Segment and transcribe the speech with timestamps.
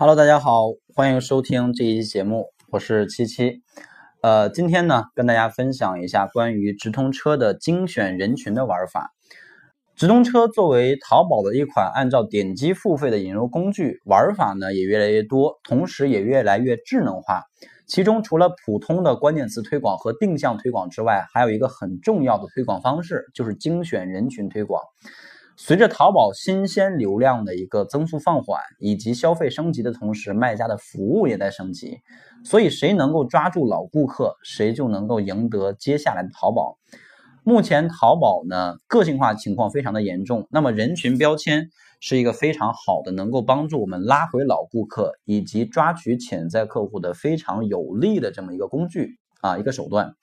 [0.00, 0.62] Hello，大家好，
[0.94, 3.60] 欢迎收听这一期节目，我是七七。
[4.22, 9.12] 呃，今天呢，跟大家分享一下关于直通车的精选人群的玩法。
[9.94, 17.42] 直通车作为淘宝的一款按照点击付费的引流工具，玩法呢也越来越多，同时也越来越智能化。
[17.86, 24.80] 其中除了普通的关键词推广和定向推广之外，还有一个很重要的推广方式，就是精选人群推广。
[25.62, 31.98] 随着淘宝新鲜流量的一个增速放缓，以及消费升级的同时，卖家的服务也在升级，
[32.42, 36.78] 所以谁能够抓住老顾客，谁就能够赢得接下来的淘宝。
[37.44, 41.68] 目前淘宝呢，个性化情况非常的严重，那么人群标签
[42.00, 50.14] 是一个非常好的，能够帮助我们拉回老顾客以及抓取潜在客户的非常有力的这么一个工具啊，一个手段。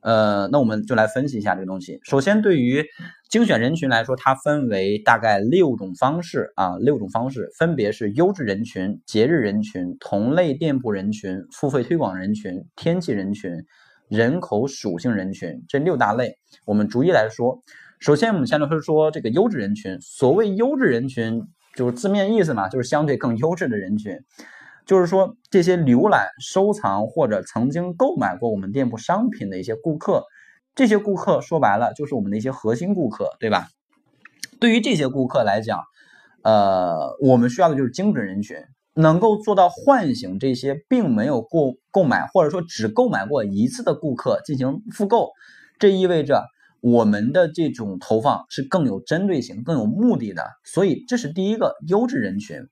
[0.00, 1.98] 呃，那我们就来分析一下这个东西。
[2.04, 2.84] 首先，对于
[3.28, 13.52] 精选人群来说，它分为大概六种方式啊，六种方式分别是优质人群、节日人群、同类店铺人群、付费推广人群、天气人群、
[14.08, 16.34] 人口属性人群这六大类。
[16.64, 17.62] 我们逐一来说。
[18.00, 20.00] 首先，我们先来说说这个优质人群。
[20.00, 21.42] 所谓优质人群，
[21.74, 24.16] 就是字面意思嘛，就是相对更优质的人群。
[24.88, 30.24] 就是说，这些浏览、收藏或者曾经购买过我们店铺商品的一些顾客，
[30.74, 33.68] 这些顾客说白了就是我们的一些核心顾客，对吧？
[34.58, 35.82] 对于这些顾客来讲，
[36.42, 38.56] 呃，我们需要的就是精准人群，
[38.94, 45.32] 能够做到唤醒这些并没有购购买或者说只购买过一次的顾客进行复购，
[45.78, 46.46] 这意味着
[46.80, 50.44] 我们的这种投放是更有针对性、更有目的的。
[50.64, 52.62] 所以，这是第一个优质人群。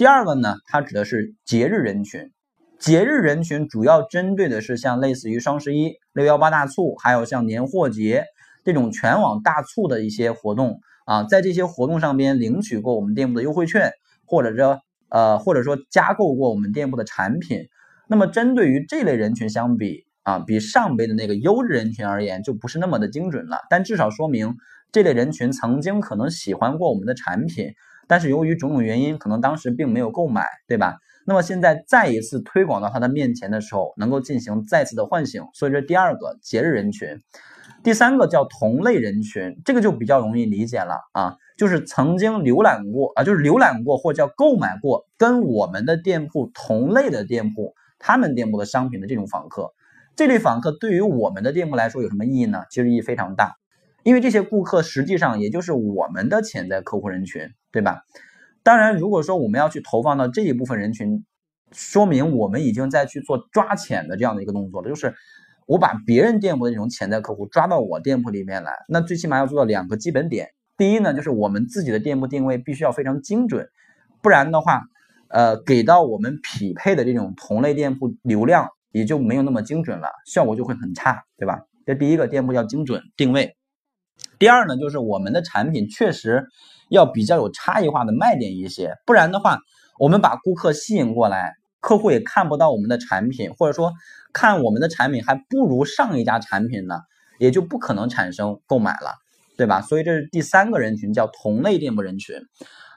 [0.00, 2.32] 第二个呢，它指的是节日人群。
[2.78, 8.24] 节日人群主要针对的是像类似于双十一、六幺八大促，还有像年货节
[8.64, 13.92] 这种全网大促的一些活动啊，在这些活动上边领取过我们店铺的优惠券，
[14.24, 14.78] 或者说
[15.10, 17.66] 呃或者说加购过我们店铺的产品。
[18.08, 23.58] 那么针对于这类人群相比啊，比上辈的那个优质人群而言，就不是那么的精准了。
[23.68, 24.54] 但至少说明
[24.92, 27.72] 这类人群曾经可能喜欢过我们的产品。
[28.06, 30.96] 但是由于种种原因，可能当时并没有购买，对吧？
[31.26, 35.44] 那么现在再一次推广到他的面前的时候，能够进行再次的唤醒。
[35.54, 37.20] 所以这第二个节日人群，
[37.84, 49.72] 第三个叫同类人群，这个就比较容易理解了啊，就是曾经浏览过啊，就是浏览过或叫购买过跟我们的店铺同类的店铺，他们店铺的商品的这种访客。
[50.16, 52.64] 这类访客对于我们的店铺来说有什么意义呢？
[52.70, 53.54] 其实意义非常大。
[54.02, 58.02] 因为这些顾客实际上也就是我们的潜在客户人群，对吧？
[58.62, 61.24] 当然，如果说我们要去投放到这一部分人群，
[61.72, 65.14] 说明我们已经在去做抓潜的这样的一个动作了，就是
[65.66, 68.72] 我把别人店铺的这种潜在客户抓到我店铺里面来。
[68.88, 73.68] 那最起码要做到两个基本点：第一呢，就是我们自己的店铺定位必须要非常精准，
[74.22, 74.82] 不然的话，
[75.28, 81.60] 呃，给到我们匹配的这种同类店铺流量也就没有那么精准了，效果就会很差，对吧？
[81.86, 83.56] 这第一个，店铺要精准定位。
[84.38, 86.46] 第二呢，就是我们的产品确实
[86.88, 89.58] 要比较有差异化的卖点一些，不然的话，
[89.98, 93.92] 我们把顾客吸引过来，客户也看不到我们的产品，或者说
[94.32, 97.00] 看我们的产品还不如上一家产品呢，
[97.38, 99.12] 也就不可能产生购买了，
[99.58, 99.82] 对吧？
[99.82, 102.36] 所以这是第三个人群，叫同类店铺人群。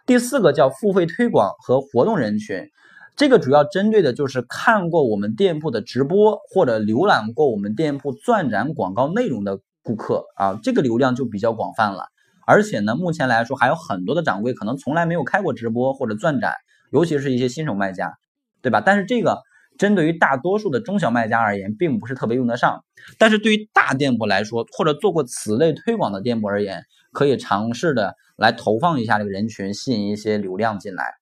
[0.05, 2.69] 第四个叫付费推广和活动人群，
[3.17, 9.59] 这个主要针对的就是看过我们店铺的直播或者浏览过我们店铺钻展广告内容的。
[9.83, 12.05] 顾客啊，这个流量就比较广泛了，
[12.47, 16.53] 而且呢，目前来说还有很多的掌柜可能从来没有开过直播或者钻展，
[16.91, 18.13] 尤其是一些新手卖家，
[18.61, 18.81] 对吧？
[18.81, 19.41] 但是这个
[19.77, 22.83] 针对于大多数的中小卖家而言，并不是特别用得上。
[23.17, 31.15] 但是对于大店铺来说，或者做过此类推广的店铺而言，可以尝试的来投放一下这个人群，吸引一些流量进来。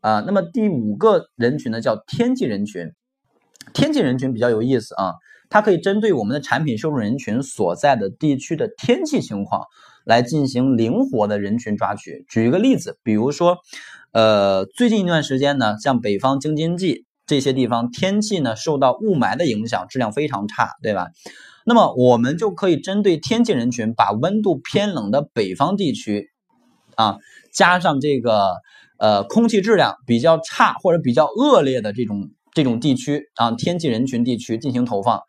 [0.00, 2.92] 啊，那么第五个人群呢，叫天气人群，
[3.74, 5.14] 天气人群比较有意思啊。
[5.50, 9.62] 它可以针对我们的产品受众人群所在的地区的天气情况
[10.04, 12.24] 来进行灵活的人群抓取。
[12.28, 13.58] 举一个例子，比如说，
[14.12, 21.08] 呃，最近一段时间呢，像北方京津冀这些地方天气呢受到雾霾的影响，质量非常差，对吧？
[21.64, 26.30] 那么我们就可以针对天气人群，把温度偏冷的北方地区
[26.94, 27.18] 啊，
[27.52, 28.54] 加上这个
[28.98, 35.20] 呃空气质量比较差或者比较恶劣的这种这种地区啊，天气人群地区进行投放。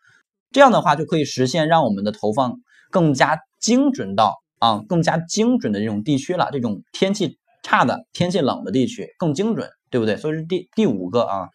[0.52, 2.54] 这样的话就可以实现让我们的投放
[2.90, 10.16] 更加精准到啊更加精准的这种地区了，这种天气差的、天气冷的地区更精准，对不对？
[10.16, 11.48] 所以是第第五个啊，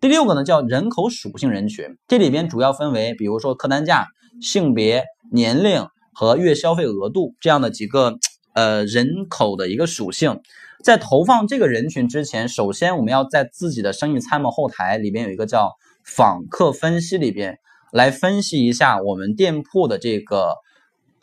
[0.00, 4.06] 第六个呢叫人口属性人群，这里边主要分为比如说客单价、
[4.40, 8.14] 性别、年龄和月消费额度这样的几个
[8.54, 10.40] 呃人口的一个属性。
[10.82, 15.72] 在投放这个人群之前，首先我们要在自己的生意参谋后台里边有一个叫
[16.04, 17.58] 访客分析里边
[17.92, 20.54] 来分析一下我们店铺的这个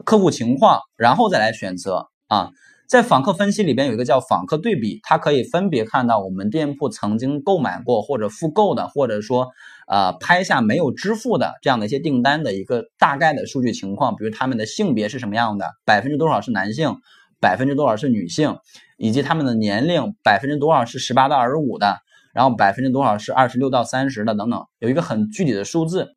[0.06, 2.50] 客户情况，然后再来选择啊。
[2.88, 9.50] 在访客分析里边有一个叫访客对比，它可以分别看到我们店铺曾经购买过或者复购的，或者说
[9.90, 16.96] 呃拍下没有支付的这样的一些订单的一个大概的数据情况，比如他们的性别是什么样的，百分之多少是男性，
[17.42, 18.56] 百分之多少是女性，
[18.96, 21.98] 以及他们的年龄百分之多少是十八到二十五的，
[22.34, 26.08] 然后百分之多少是二十六到三十的等等，有一个很具体的数字。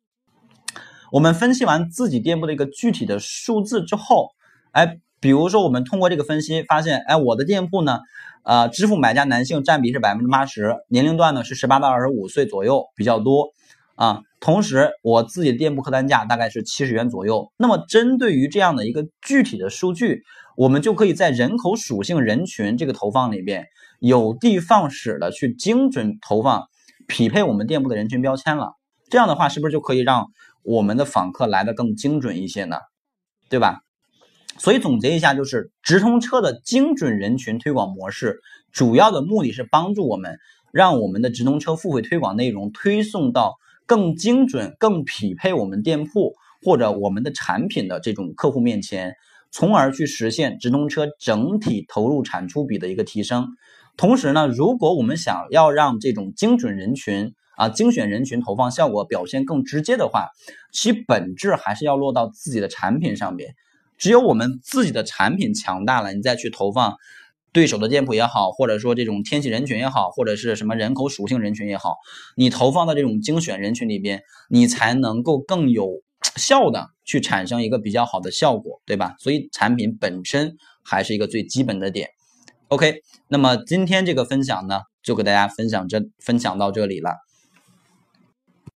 [1.11, 4.29] 我们分析完自己店铺的一个具体的数字之后，
[4.71, 4.97] 哎。
[5.23, 7.99] 比如说，我们通过这个分析发现，哎，我的店铺呢，
[8.41, 13.49] 呃，支付买家男性占比是百分之八十，年龄段呢是十八到二十五岁左右比较多
[13.93, 14.21] 啊。
[14.39, 17.51] 同时，我自己的店铺客单价大概是七十元左右。
[17.57, 20.23] 那么，针对于这样的一个具体的数据，
[20.57, 23.67] 我们就可以在人口属性人群这个投放里边
[23.99, 26.63] 有的放矢的去精准投放，
[27.07, 28.71] 匹配我们店铺的人群标签了。
[29.07, 30.31] 这样的话，是不是就可以让
[30.63, 32.77] 我们的访客来的更精准一些呢？
[33.49, 33.81] 对吧？
[34.57, 38.41] 所以总结一下，就是直通车的精准人群推广模式，
[38.71, 40.37] 主要的目的是帮助我们
[40.71, 43.55] 让我们的直通车付费推广内容推送到
[43.85, 49.15] 更精准、更匹配我们店铺或者我们的产品的这种客户面前，
[49.51, 53.47] 从而去实现直通车整体投入产出比的一个提升。
[53.97, 60.29] 同时呢，如果我们想要让这种精准人群啊精选人群投放效果表现更直接的话，
[60.71, 63.55] 其本质还是要落到自己的产品上面。
[63.97, 66.97] 只有我们自己的产品强大了，你再去投放
[67.53, 71.97] 对手的店铺也好，或者说这种天气人群也好，或者是什么人口属性人群也好，
[72.35, 76.01] 你投放到这种精选人群里边，你才能够更有
[76.35, 79.15] 效的去产生一个比较好的效果，对吧？
[79.19, 82.09] 所以产品本身还是一个最基本的点。
[82.69, 87.11] OK，那么今天这个分享呢，就给大家分享这分享到这里了。